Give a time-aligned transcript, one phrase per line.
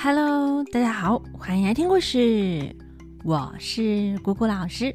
[0.00, 2.72] Hello，大家好，欢迎来听故事。
[3.24, 4.94] 我是姑姑老师。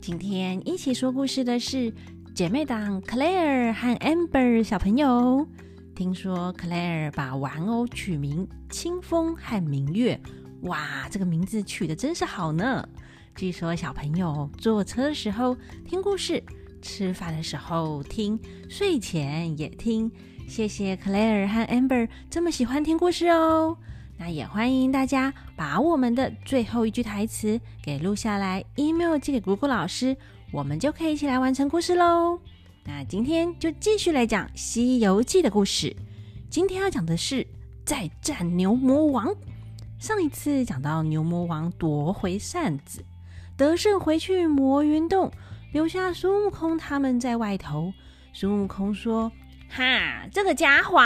[0.00, 1.92] 今天一起说故事的是
[2.36, 5.44] 姐妹档 Claire 和 Amber 小朋友。
[5.92, 10.20] 听说 Claire 把玩偶取名清风和明月，
[10.62, 12.88] 哇，这个名字取得真是好呢。
[13.34, 16.40] 据说小朋友坐车的时候听故事，
[16.80, 20.08] 吃饭的时候听，睡前也听。
[20.46, 23.76] 谢谢 Claire 和 Amber 这么喜欢听故事哦。
[24.20, 30.16] 那也欢迎大家把我们的最后一句台词给录下来，email 寄给姑姑老师，
[30.50, 32.40] 我们就可以一起来完成故事喽。
[32.84, 35.94] 那今天就继续来讲《西游记》的故事。
[36.50, 37.46] 今天要讲的是
[37.84, 39.32] 再战牛魔王。
[40.00, 43.04] 上一次讲到牛魔王夺回扇子，
[43.56, 45.30] 得胜回去魔云洞，
[45.72, 47.92] 留下孙悟空他们在外头。
[48.32, 49.30] 孙悟空说。
[49.68, 50.98] 哈，这个家伙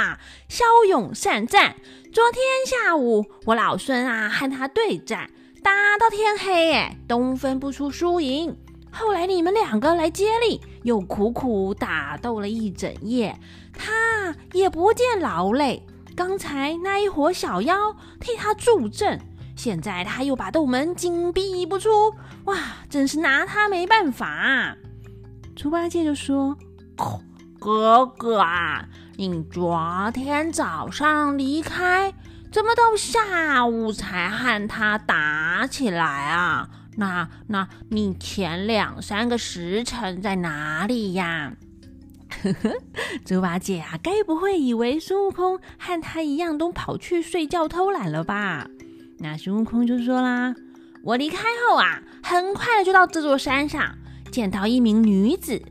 [0.48, 1.74] 骁勇善战。
[2.12, 5.30] 昨天下午，我老孙啊和他对战，
[5.62, 8.56] 打到天黑，哎，都分不出输赢。
[8.90, 13.38] 后来你们两个来接力，又苦苦打斗了一整夜，
[13.72, 15.82] 他也不见劳累。
[16.14, 19.18] 刚才那一伙小妖替他助阵，
[19.56, 22.58] 现在他又把斗门紧闭不出，哇，
[22.90, 24.76] 真是拿他没办法。
[25.56, 26.56] 猪八戒就说。
[27.62, 32.12] 哥哥啊，你昨天早上离开，
[32.50, 36.68] 怎么到下午才和他打起来啊？
[36.96, 41.52] 那那你前两三个时辰在哪里呀？
[42.42, 42.74] 呵呵，
[43.24, 48.66] 猪八戒啊，该不会以为孙悟空和他一样都跑去睡觉偷懒了吧？
[49.20, 50.52] 那孙悟空就说啦
[51.04, 53.94] ：“我离开后啊，很快的就到这座山上，
[54.32, 55.62] 见到一名女子。”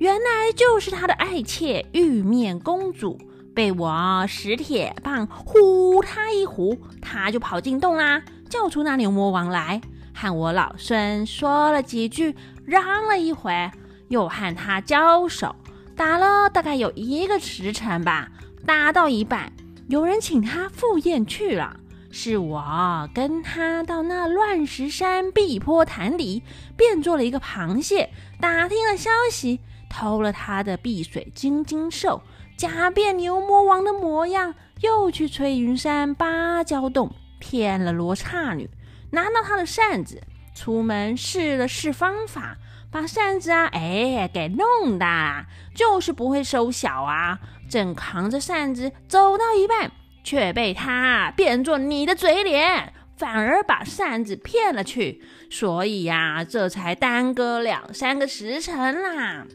[0.00, 3.20] 原来就是他的爱妾玉面公主，
[3.54, 9.78] 被我使铁棒呼他一呼，他就跑进洞啦，叫出那牛魔王来，
[10.14, 12.34] 和我老孙说了几句，
[12.64, 13.70] 嚷了一回，
[14.08, 15.54] 又和他交手，
[15.94, 18.30] 打了大概有一个时辰吧，
[18.64, 19.52] 打到一半，
[19.88, 21.76] 有人请他赴宴去了，
[22.10, 26.42] 是我跟他到那乱石山碧波潭里，
[26.74, 28.08] 变做了一个螃蟹，
[28.40, 29.60] 打听了消息。
[29.90, 32.22] 偷了他的碧水金睛兽，
[32.56, 38.70] 假变牛魔王的模样，又去翠云山芭蕉洞骗了罗刹女，
[39.10, 40.22] 拿到他的扇子，
[40.54, 42.56] 出门试了试方法，
[42.90, 47.38] 把扇子啊，哎，给弄大，就是不会收小啊。
[47.68, 49.90] 正扛着扇子走到一半，
[50.22, 59.46] 却被他变作你的嘴脸，反而把扇子骗了去，所以呀，这才耽搁两三个时辰啦。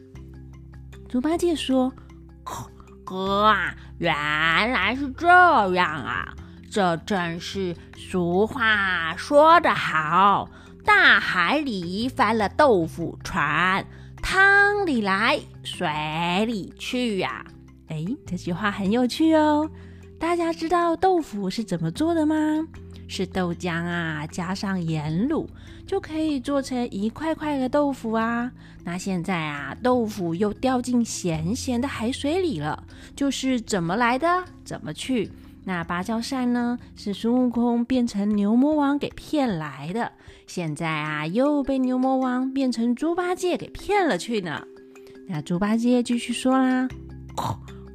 [1.15, 1.93] 猪八戒说
[3.05, 5.25] ：“哥啊，原来是这
[5.73, 6.35] 样啊！
[6.69, 10.49] 这正是俗话说得好，
[10.83, 13.87] 大海里翻了豆腐船，
[14.21, 15.87] 汤里来，水
[16.45, 17.45] 里去呀！”
[17.87, 19.69] 哎，这句话很有趣哦。
[20.19, 22.35] 大家知道豆腐是怎么做的吗？
[23.07, 25.45] 是豆浆啊，加上盐卤，
[25.85, 28.51] 就可以做成一块块的豆腐啊。
[28.83, 32.83] 那现在啊，豆腐又掉进咸咸的海水里了，
[33.15, 35.31] 就是怎么来的怎么去。
[35.63, 40.11] 那芭蕉扇呢，是孙悟空变成牛魔王给骗来的，
[40.45, 44.63] 现在啊，又被牛魔王变成猪八戒给骗了去呢。
[45.27, 46.87] 那猪八戒继续说啦：“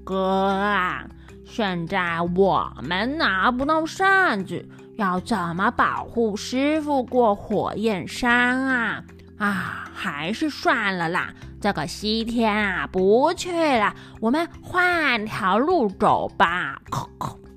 [0.03, 1.09] 哥啊，
[1.45, 4.69] 现在我们拿不到扇子。”
[5.01, 9.05] 要怎么保护师傅过火焰山啊？
[9.39, 16.83] 啊，还是算了啦，这个西天啊，不去了，我们换条路走吧。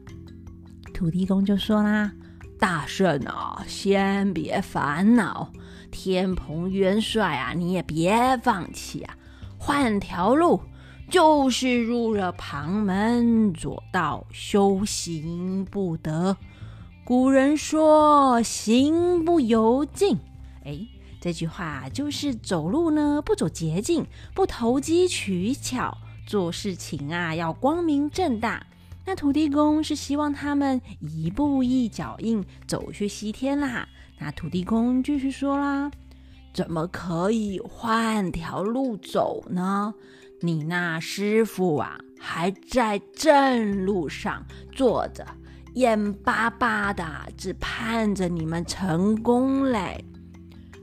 [0.96, 2.10] 土地公就说啦
[2.58, 5.52] ：“大圣啊，先别烦恼，
[5.92, 9.14] 天蓬元帅啊，你也别放弃啊，
[9.58, 10.62] 换条路，
[11.10, 16.38] 就是入了旁门左道，修行不得。”
[17.06, 20.18] 古人说：“行不由径。”
[20.64, 20.80] 哎，
[21.20, 28.66] 这句话就是走路呢，不走捷径，不投机取巧，做事情啊要光明正大。
[29.06, 33.86] 那土地公是希望他们一步一脚印走去西天啦。
[34.18, 35.92] 那土地公继续说啦
[36.56, 39.94] ：“怎么可以换条路走呢？
[40.40, 45.28] 你那师傅啊，还在正路上坐着。”
[45.76, 47.04] 眼巴巴的，
[47.36, 50.06] 只盼着你们成功嘞。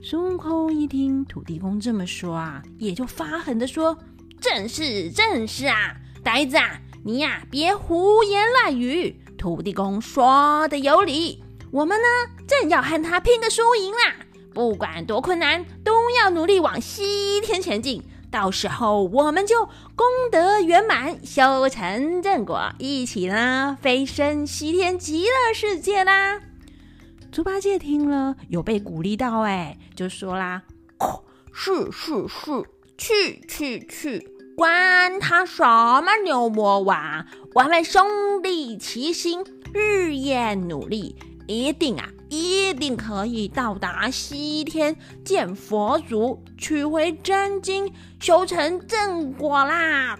[0.03, 3.97] 孙悟空一听土地公这么说啊，也就发狠的说
[4.41, 9.17] ：“正是，正是啊，呆子啊，你呀别胡言乱语。
[9.37, 11.41] 土地公说的有理，
[11.71, 12.07] 我们呢
[12.45, 14.15] 正要和他拼个输赢啦！
[14.53, 18.03] 不管多困难，都要努力往西天前进。
[18.31, 26.39] 到时候我们就功德圆满，修成正果，一起呢飞升西天极乐世界啦！
[27.29, 30.63] 猪八戒听了有被鼓励到，哎，就说啦
[31.53, 32.63] ：“是是是，
[32.97, 39.43] 去去去，管他什么牛魔王，我们兄弟齐心，
[39.73, 41.17] 日夜努力。”
[41.51, 44.95] 一定啊，一定可以到达西天
[45.25, 50.17] 见佛祖，取回真经，修成正果啦！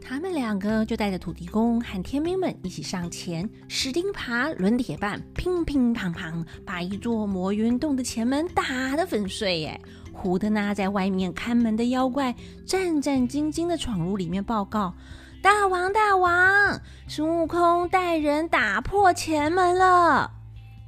[0.00, 9.60] 他们两个就带着土地公和天兵们一起上前，使钉耙抡铁棒，乒乒乓乓，把一座魔云洞的前门打得粉碎。
[9.60, 9.78] 耶！
[10.10, 12.34] 胡德那在外面看门的妖怪
[12.64, 14.94] 战战兢兢的闯入里面报告。
[15.40, 20.32] 大王，大王，孙悟空带人打破前门了。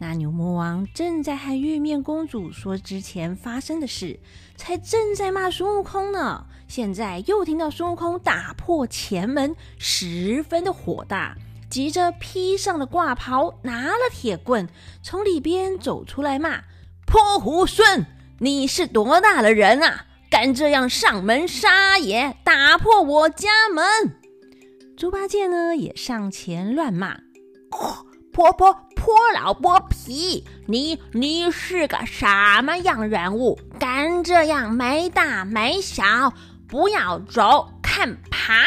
[0.00, 4.19] 那牛魔王正在和玉面公主说之前发生的事，
[4.56, 6.47] 才正在骂孙悟空呢。
[6.67, 11.37] 现在又听到孙悟空打破前门，十分的火大，
[11.69, 14.69] 急着披上了挂袍，拿了铁棍，
[15.03, 16.62] 从里边走出来骂
[17.06, 18.05] ：“泼猢狲，
[18.38, 20.06] 你是多大的人啊？
[20.29, 24.17] 敢这样上门杀爷，打破我家门！”
[25.00, 27.17] 猪八戒呢，也上前乱骂
[28.31, 30.44] ：“泼泼泼老剥皮！
[30.67, 32.26] 你你是个什
[32.62, 33.58] 么样人物？
[33.79, 36.35] 敢这样没大没小？
[36.69, 38.64] 不要走，看爬！”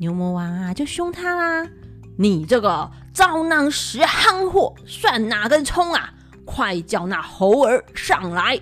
[0.00, 1.68] 牛魔王啊，就凶他啦
[2.16, 6.08] ：“你这个遭囊时憨货，算哪根葱啊？
[6.46, 8.58] 快叫那猴儿上来！”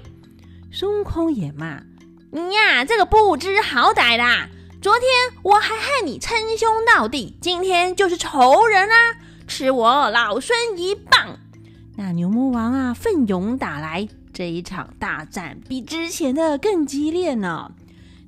[0.73, 1.81] 孙悟空也骂
[2.33, 4.49] ：“你呀，这个不知好歹的！”
[4.87, 8.95] 昨天我还害你称兄道弟，今天就是仇人啊！
[9.49, 11.41] 吃我老孙一棒！
[11.97, 17.73] 那牛魔王啊，奋勇打来，这一场大战比之前的更激烈呢。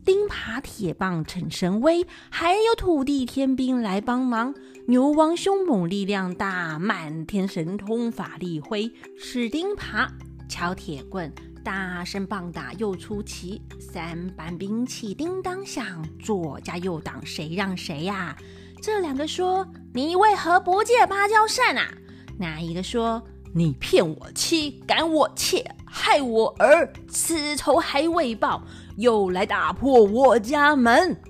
[0.05, 4.53] 钉耙铁棒逞神威，还有土地天兵来帮忙。
[4.89, 10.09] 牛王凶猛，力量大，满天神通法力挥，使钉耙，
[10.49, 11.33] 敲铁棍。
[11.65, 18.37] 大声棒打又出奇，三板兵器叮当响，左加右挡，谁让谁呀？
[18.81, 21.93] 这两个说：“你为何不借芭蕉扇啊？”
[22.39, 23.23] 那一个说
[23.55, 28.63] ：“你骗我妻，赶我妾，害我儿，此仇还未报，
[28.97, 31.21] 又来打破我家门。”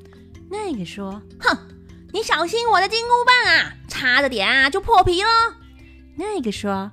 [0.50, 1.56] 那个说：“哼，
[2.12, 5.28] 你小心我的金箍棒啊，差着点啊就破皮了。”
[6.16, 6.92] 那个说。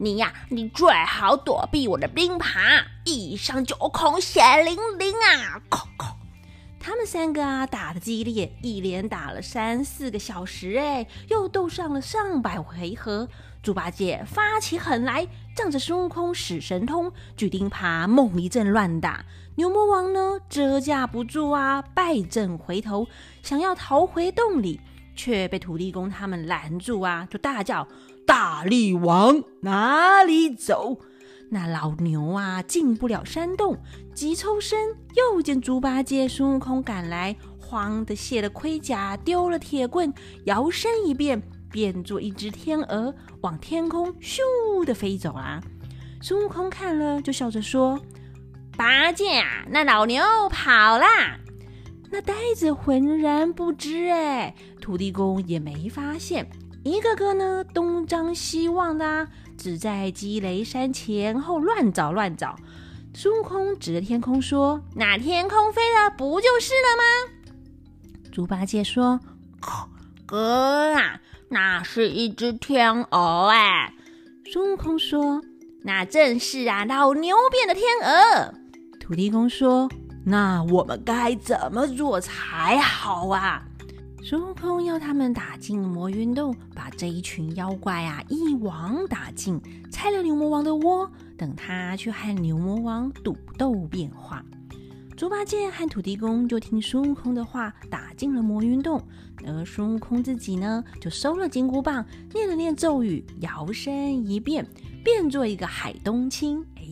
[0.00, 5.60] 你呀，你最好躲避我的钉耙，一伤就空，血淋淋啊！
[6.80, 13.28] 他们三个啊，打的激烈，一连打了三四个小时，哎，又斗上了上百回合。
[13.60, 19.24] 猪八戒发起狠来，仗着孙悟空使神通，举钉耙猛一阵乱打。
[19.56, 23.08] 牛魔王呢，招架不住啊，败阵回头，
[23.42, 24.80] 想要逃回洞里，
[25.18, 27.86] 却被土地公他们拦住啊，就大叫。
[28.24, 31.00] 大力王哪里走？
[31.50, 33.78] 那老牛啊，进不了山洞，
[34.14, 40.12] 急抽身，又见猪八戒、孙悟空赶来，慌得卸了盔甲，丢了铁棍，
[40.44, 45.60] 摇身一变，变作一只天鹅，往天空咻的飞走啦。
[46.20, 47.98] 孙悟空看了，就笑着说
[48.76, 51.38] ：“八戒啊，那老牛跑啦！”
[52.10, 54.54] 那呆子浑然不知，哎，
[54.88, 56.48] 土地公也没发现。
[56.82, 59.28] 一个个呢，东张西望的，
[59.58, 62.56] 只在积雷山前后乱找乱找。
[63.12, 67.04] 孙悟空指着天空说：“那天空飞的不就是了吗？”
[68.32, 69.20] 猪八戒说
[70.24, 73.92] ：“哥啊，那是一只天鹅哎。”
[74.50, 75.42] 孙悟空说
[75.84, 78.54] ：“那正是啊，老牛变的天鹅。”
[78.98, 79.90] 土地公说
[80.24, 83.64] ：“那我们该怎么做才好啊？”
[84.28, 89.58] 孙悟空要他们打进魔云洞，把这一群妖怪啊一网打尽，
[89.90, 94.44] 拆了牛魔王的窝，等他去和牛魔王赌斗变化。
[95.16, 99.02] 猪八戒和土地公就听孙悟空的话，打进了魔云洞。
[99.46, 102.04] 而孙悟空自己呢，就收了金箍棒，
[102.34, 104.62] 念了念咒语，摇身一变，
[105.02, 106.62] 变做一个海东青。
[106.76, 106.84] 哎，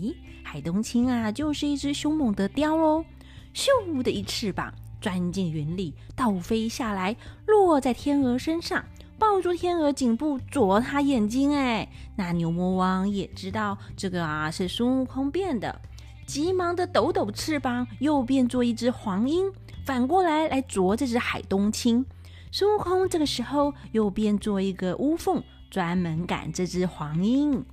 [0.43, 3.05] 海东青啊，就是一只凶猛的雕哦，
[3.53, 4.73] 咻的一翅膀。
[5.01, 8.85] 钻进云里，倒飞下来，落在天鹅身上，
[9.19, 11.55] 抱住天鹅颈部，啄它眼睛。
[11.55, 15.81] 哎，那牛魔王也知道这个啊是孙悟空变的，
[16.27, 19.53] 急忙的抖抖翅膀，又变作一只黄莺，
[19.85, 22.05] 反过来来啄这只海东青。
[22.51, 27.65] 孙悟空这个时候又变做一个乌凤，专门赶这只黄莺。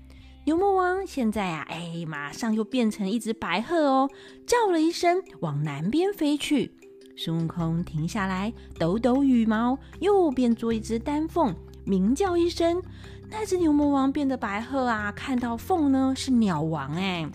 [0.45, 4.09] 牛魔王现在啊，哎，马上又变成一只白鹤哦，
[4.45, 6.73] 叫了一声，往南边飞去。
[7.15, 11.55] 孙悟空停下来，抖抖羽毛，又变做一只丹凤，
[11.85, 12.81] 鸣叫一声。
[13.29, 17.29] 那只牛魔王变的白鹤啊，看到凤呢是鸟王哎，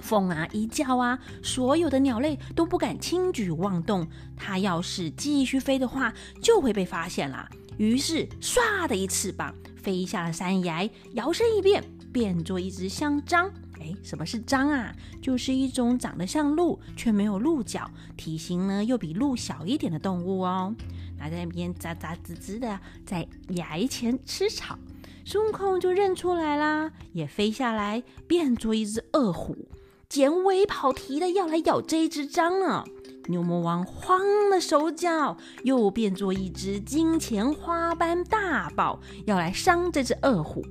[0.00, 4.06] 凤啊一叫啊，所有的鸟类都不敢轻举妄动。
[4.36, 7.48] 它要是继续飞的话，就会被发现啦。
[7.76, 13.50] 于是唰的一翅膀飞下了山崖，摇身一变，变作一只香樟。
[13.84, 14.94] 哎，什么是獐啊？
[15.20, 20.74] 就是一种长得像鹿却没有鹿角，体型呢又比鹿小一点的动物哦。
[21.18, 24.78] 那在那边喳喳吱吱的在崖前吃草，
[25.26, 29.68] 孙悟空就认出来啦，也飞下来变作一只恶虎，
[30.08, 32.84] 剪尾跑蹄的要来咬这一只獐呢。
[33.26, 40.62] 牛魔王慌了手脚，又变作一只金钱花般大豹，要来伤这只恶虎。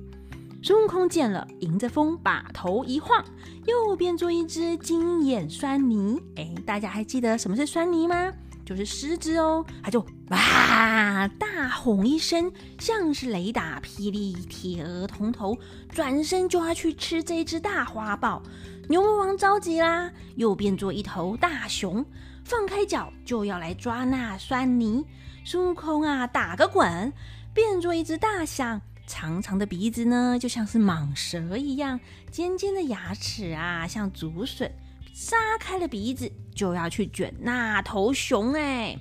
[0.66, 3.22] 孙悟空见了，迎着风把头一晃，
[3.66, 6.18] 又变作一只金眼酸泥。
[6.36, 8.32] 哎，大家还记得什么是酸泥吗？
[8.64, 9.62] 就是狮子哦。
[9.82, 15.54] 他就哇大吼一声，像是雷打霹雳，铁额铜头，
[15.90, 18.42] 转身就要去吃这只大花豹。
[18.88, 22.02] 牛魔王着急啦，又变作一头大熊，
[22.42, 25.04] 放开脚就要来抓那酸泥。
[25.44, 27.12] 孙悟空啊，打个滚，
[27.52, 28.80] 变作一只大象。
[29.06, 31.98] 长长的鼻子呢，就像是蟒蛇一样；
[32.30, 34.72] 尖尖的牙齿啊，像竹笋。
[35.12, 38.52] 撒开了鼻子，就要去卷那头熊。
[38.54, 38.98] 哎，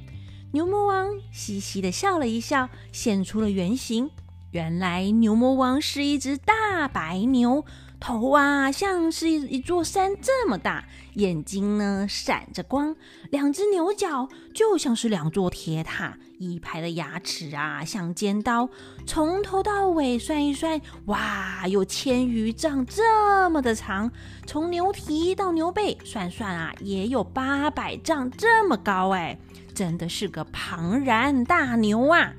[0.51, 4.09] 牛魔王嘻嘻的笑了一笑，现出了原形。
[4.51, 7.65] 原来牛魔王是一只大白牛。
[8.03, 10.83] 头啊，像是一一座山这么大，
[11.13, 12.93] 眼睛呢闪着光，
[13.29, 18.67] 两只牛角就像是两座铁塔，一排的牙齿啊像尖刀，
[19.07, 24.11] 从头到尾算一算，哇，有千余丈这么的长，
[24.45, 29.39] 从牛蹄到牛背算算啊，也有八百丈这么高，哎，
[29.73, 32.33] 真的是个庞然大牛啊！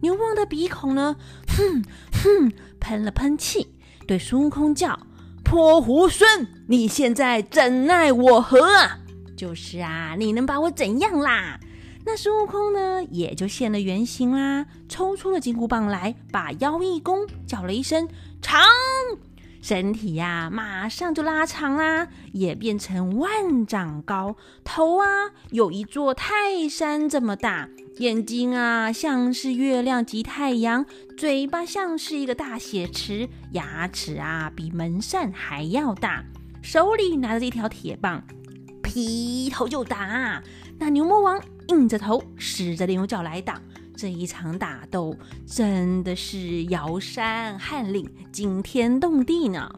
[0.00, 1.14] 牛王的鼻孔呢，
[1.56, 3.68] 哼哼，喷了喷气。
[4.06, 4.98] 对孙悟空叫
[5.44, 8.98] ：“泼猢狲，你现在怎奈我何啊？”
[9.36, 11.58] 就是啊，你能把我怎样啦？
[12.06, 18.06] 那孙悟空呢，也就现了原形啦，抽出了金箍棒来，把妖一弓，叫了一声
[18.42, 18.62] “长”，
[19.64, 25.06] 身体呀，马上就拉长啦，也变成万丈高，头啊，
[25.52, 27.70] 有一座泰山这么大。
[27.96, 30.84] 眼睛啊，像是月亮及太阳；
[31.16, 36.22] 嘴巴像是一个大血池；牙齿啊，比门扇还要大；
[36.60, 38.22] 手里拿着一条铁棒，
[38.82, 40.42] 劈头就打。
[40.78, 43.58] 那牛魔王硬着头，使着牛角来挡。
[43.96, 49.70] 这一场打斗真的是摇山撼岭，惊天动地呢。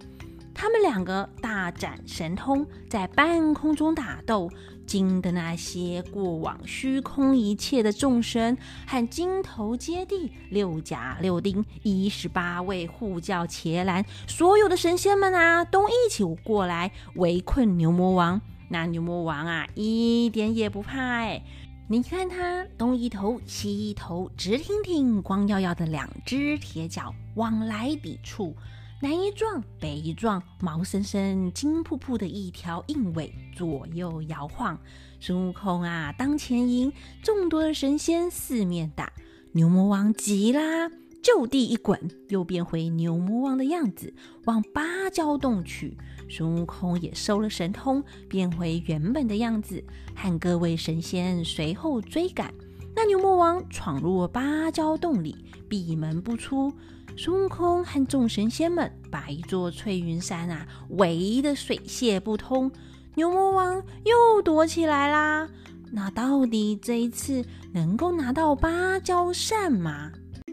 [0.55, 4.51] 他们两个大展神通，在半空中打斗。
[4.87, 8.57] 惊的那些过往虚空一切的众神
[8.87, 18.41] 和金头接地六甲六丁一十八位护教伽蓝，所有的神仙们啊，都一起过来围困牛魔王。
[18.69, 21.43] 那牛魔王啊，一点也不怕哎！
[21.89, 28.53] 你看他东一头西一头，直挺挺、光耀耀的两只铁脚往来抵触。
[29.01, 34.77] 南一撞，北一撞，毛森森、金扑扑的一条硬尾左右摇晃。
[35.21, 39.13] 孙悟空啊，当前迎，众多的神仙四面打。
[39.53, 40.91] 牛魔王急啦，
[41.23, 44.13] 就地一滚，又变回牛魔王的样子，
[44.47, 45.97] 往芭蕉洞去。
[46.29, 49.83] 孙悟空也收了神通，变回原本的样子，
[50.15, 52.53] 和各位神仙随后追赶。
[52.95, 55.37] 那牛魔王闯入芭蕉洞里，
[55.69, 56.73] 闭门不出。
[57.17, 62.71] 孙悟空和众神仙们把一座翠云山啊围得水泄不通，
[63.15, 65.49] 牛魔王又躲起来啦。
[65.93, 70.11] 那到底这一次能够拿到芭蕉扇吗？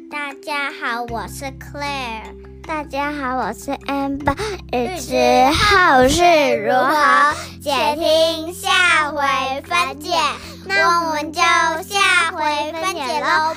[0.10, 2.53] 大家好，我是 Claire。
[2.66, 4.38] 大家好，我是 Amber。
[4.72, 5.14] 日子
[5.52, 6.24] 后事
[6.56, 7.36] 如何？
[7.62, 10.12] 且听下回分解。
[10.66, 13.56] 那我们就下回分解喽。